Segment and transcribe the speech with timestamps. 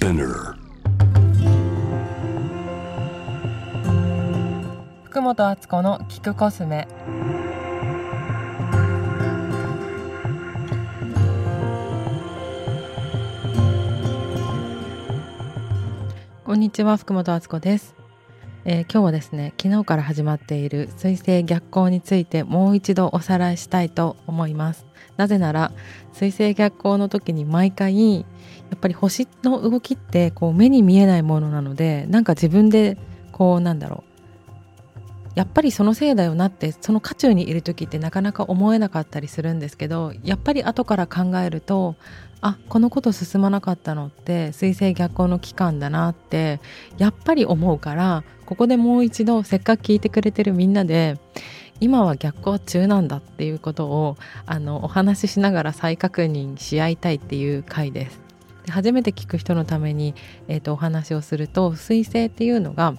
[0.00, 0.54] Spinner
[5.04, 6.88] 福本敦子の聞くコスメ。
[16.46, 17.94] こんにちは福本敦子です、
[18.64, 24.86] えー今日はですね昨日から始まっている水星逆行についてもう一度おさらいしたいと思います。
[25.16, 25.72] なぜなら
[26.12, 28.24] 水星逆行の時に毎回や
[28.74, 32.96] っぱり星の動きってこう目に見えないものなのでなんか自分で
[33.32, 34.10] こうなんだろう
[35.34, 41.96] やっぱりそのせいだよなってその渦中にいる時ってなかなか思えなかったりするんですけどやっぱり後から考えると
[42.42, 46.60] あこのこと進まなかったのって水星逆行の期間だなって
[46.98, 51.18] やっぱり思うからここでもう一度せっかく聞いてくれてるみんなで
[51.80, 54.16] 今は逆行中なんだっていうことを
[54.46, 58.20] あのお話ししながら再確認し合いたいっていう回です。
[58.66, 60.14] で初めて聞く人のために、
[60.48, 62.94] えー、とお話をすると水星っていうのが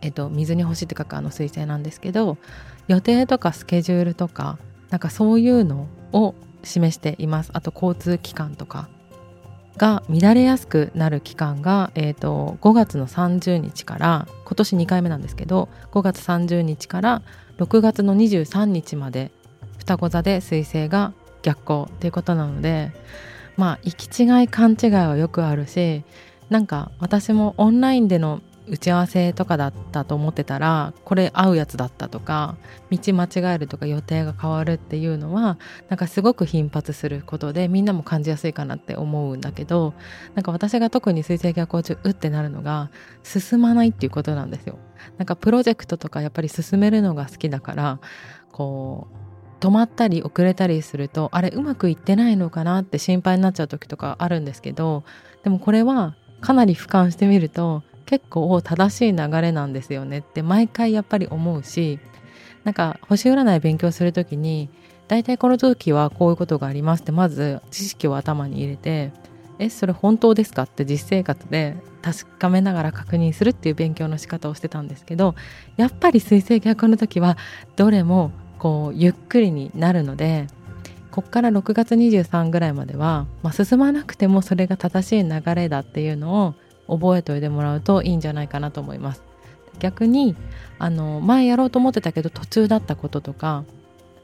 [0.00, 2.38] えっと、水に星って書くあの彗星なんですけど
[2.86, 4.58] 予定とかスケジュールとか
[4.90, 7.50] なんかそういうのを示しています。
[7.52, 8.88] あと交通機関とか
[9.76, 17.22] が乱れやすくなる期間が、えっと5月の30日から今年2回目なんですけど5月30日から
[17.58, 19.30] 6月の23日まで
[19.78, 22.92] 双子座で彗星が逆行っていうことなので
[23.56, 26.04] まあ行き違い勘違いはよくあるし
[26.50, 32.56] なんか私もオンラインでの打ち合わせとかだったと思ってたらこれ合うやつだったとか
[32.90, 39.94] 道間違えるとか予定が変わるっていうのはなんかすごく頻発することでみんなも感じやすいかなって思うんだけど
[40.34, 42.90] なんか私が特に水星逆行中うってなるのが
[43.22, 44.78] 進まないっていうことなんですよ。
[45.16, 48.00] なんかプロジェクトとかやっぱり進めるのが好きだから
[48.50, 49.28] こう
[49.60, 55.04] 止まったり遅れたりするとあれうまくいってないのかなって心配になっちゃう時とかあるんですけど
[55.44, 61.98] でもこれはかなり俯瞰してみると結構正しい流れなんですよねって毎回やっぱり思うし
[62.64, 64.70] なんか星占い勉強する時に
[65.08, 69.12] 大体この時はこういうことがありますってまず知識を頭に入れて
[69.58, 75.34] えそれ本当ですかって実生活で確かめながら確認するっていう勉強の仕方をしてたんですけど
[75.76, 77.36] やっぱり水星逆の時は
[77.76, 80.46] どれもこうゆっくりになるので
[81.10, 86.54] こっから6月23ぐらいまでは、まあ、進まなくてもそれが正しい流れだっていうのを
[86.88, 89.22] 覚えておいてもらうといいんじゃないかなと思います。
[89.78, 90.34] 逆に
[90.78, 93.64] あの前やろうと思ってたけど途中だったこととか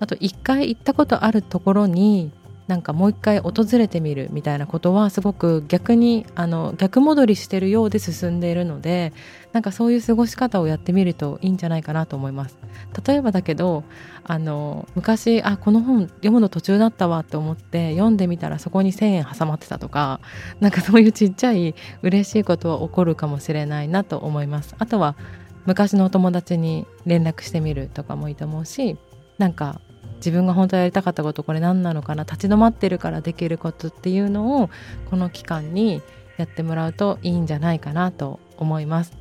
[0.00, 2.30] あと一回行ったことあるところに
[2.68, 9.12] なんかもう一回訪れてみるみたいなことはすごく逆にあの逆戻りしてるようで進んでいるので
[9.52, 12.56] なんかそういう過ごし方をやってみるといいんじゃないかなと思います。
[13.06, 13.84] 例えばだけど
[14.24, 20.20] あの昔あこの本読むの途中だったわって思って読んでみたらそこに1,000円挟まってたとか
[20.60, 24.74] なんかそういうちっちゃい嬉しいことは起こるかもしれないなと思います。
[24.78, 25.16] あとは
[25.66, 28.96] 昔のお友達に連絡してみるとかもいいと思うし
[29.38, 29.80] なんか
[30.22, 34.70] 自分が本当はやりたかったことこれ何なのかな立ち止まってるからできることっていうのを
[35.10, 36.00] この期間に
[36.36, 39.12] やってもらうといいんじゃないかなと思います。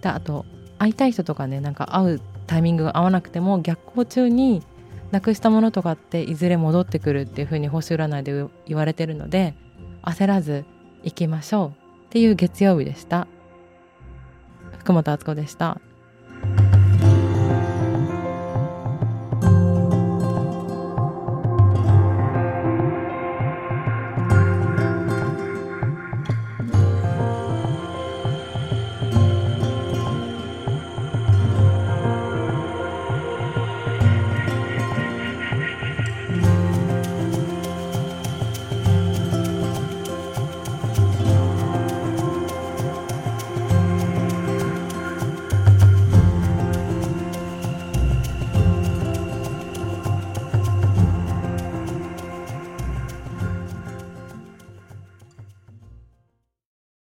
[0.00, 0.46] であと
[0.78, 4.62] 会いたい人とかねなんか会うタイミングが合わなくても逆行中に
[5.10, 9.54] なくしたものとかっていずれ戻ってくるっていう風に星占いで言われてるので
[10.02, 10.64] 焦らず
[11.02, 11.72] 行きましょうっ
[12.10, 13.26] ていう月曜日でした。
[14.78, 15.80] 福本敦子でした。